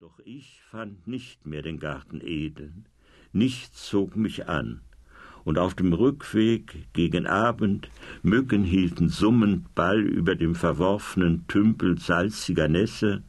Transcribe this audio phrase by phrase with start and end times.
[0.00, 2.72] Doch ich fand nicht mehr den Garten edel,
[3.34, 4.80] nichts zog mich an,
[5.44, 7.90] und auf dem Rückweg gegen Abend
[8.22, 13.22] Mücken hielten summend Ball über dem verworfenen Tümpel salziger Nässe,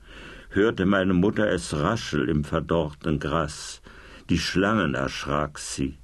[0.49, 3.81] hörte meine Mutter es raschel im verdorrten Gras,
[4.29, 5.97] die Schlangen erschrak sie,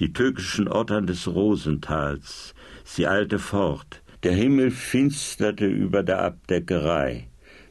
[0.00, 7.28] die türkischen Ottern des Rosentals, sie eilte fort, der Himmel finsterte über der Abdeckerei,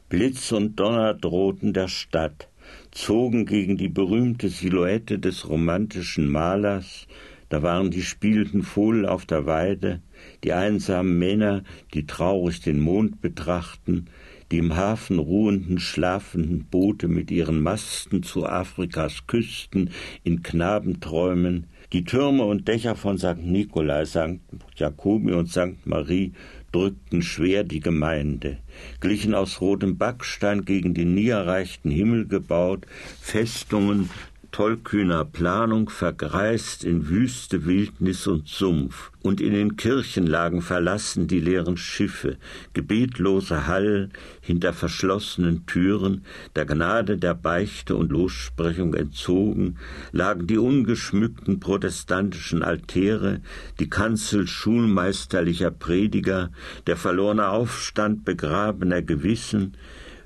[0.08, 2.48] Blitz und Donner drohten der Stadt,
[2.92, 7.06] zogen gegen die berühmte Silhouette des romantischen Malers,
[7.50, 10.00] da waren die spielenden Fohlen auf der Weide,
[10.44, 14.06] die einsamen Männer, die traurig den Mond betrachten,
[14.50, 19.90] die im Hafen ruhenden, schlafenden Boote mit ihren Masten zu Afrikas Küsten
[20.24, 23.42] in Knabenträumen, die Türme und Dächer von St.
[23.42, 24.40] Nikolai, St.
[24.76, 25.86] Jakobi und St.
[25.86, 26.32] Marie
[26.72, 28.58] drückten schwer die Gemeinde,
[29.00, 32.86] glichen aus rotem Backstein gegen den nie erreichten Himmel gebaut,
[33.20, 34.10] Festungen
[34.58, 41.38] tollkühner Planung vergreist in wüste Wildnis und Sumpf, und in den Kirchen lagen verlassen die
[41.38, 42.38] leeren Schiffe,
[42.72, 44.08] gebetloser Hall
[44.40, 46.24] hinter verschlossenen Türen,
[46.56, 49.76] der Gnade der Beichte und Lossprechung entzogen,
[50.10, 53.42] lagen die ungeschmückten protestantischen Altäre,
[53.78, 56.50] die Kanzel schulmeisterlicher Prediger,
[56.88, 59.76] der verlorene Aufstand begrabener Gewissen,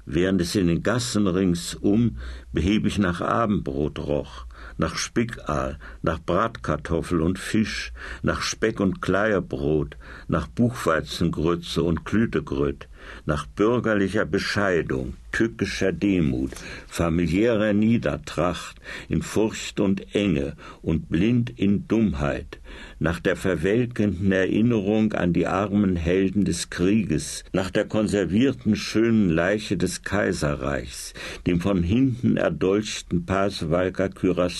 [0.04, 2.18] während es in den Gassen ringsum
[2.52, 4.46] behäbig nach Abendbrot roch,
[4.78, 9.96] nach Spickaal, nach Bratkartoffel und Fisch, nach Speck und Kleierbrot,
[10.28, 12.88] nach Buchweizengrütze und Klütegrüt,
[13.26, 16.52] nach bürgerlicher Bescheidung, tückischer Demut,
[16.86, 18.76] familiärer Niedertracht,
[19.08, 22.60] in Furcht und Enge und blind in Dummheit,
[22.98, 29.76] nach der verwelkenden Erinnerung an die armen Helden des Krieges, nach der konservierten schönen Leiche
[29.76, 31.14] des Kaiserreichs,
[31.46, 34.51] dem von hinten erdolchten Pasewalker Kürassier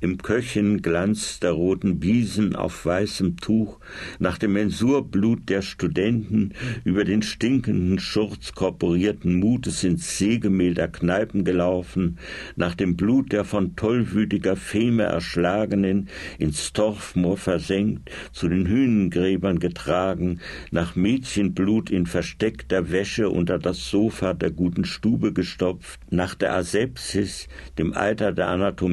[0.00, 3.78] im Köchenglanz der roten Wiesen auf weißem Tuch,
[4.18, 6.52] nach dem Mensurblut der Studenten
[6.84, 12.18] über den stinkenden Schurz korporierten Mutes ins Sägemehl der Kneipen gelaufen,
[12.56, 16.08] nach dem Blut der von tollwütiger Feme erschlagenen,
[16.38, 20.40] ins Torfmoor versenkt, zu den Hünengräbern getragen,
[20.70, 27.48] nach Mädchenblut in versteckter Wäsche unter das Sofa der guten Stube gestopft, nach der Asepsis,
[27.78, 28.48] dem Alter der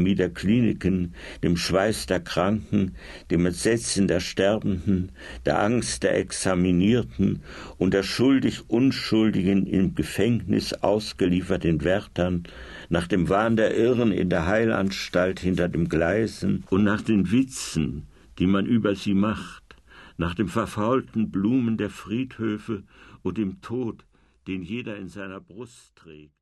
[0.09, 2.96] Anatomie der Kliniken, dem Schweiß der Kranken,
[3.30, 5.12] dem Entsetzen der Sterbenden,
[5.46, 7.42] der Angst der Examinierten
[7.78, 12.44] und der schuldig Unschuldigen im Gefängnis ausgelieferten Wärtern,
[12.90, 18.08] nach dem Wahn der Irren in der Heilanstalt hinter dem Gleisen und nach den Witzen,
[18.40, 19.75] die man über sie macht,
[20.18, 22.84] nach dem verfaulten Blumen der Friedhöfe
[23.22, 24.06] und dem Tod,
[24.48, 26.38] den jeder in seiner Brust trägt.